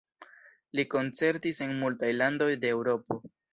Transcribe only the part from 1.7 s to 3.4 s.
multaj landoj de Eŭropo.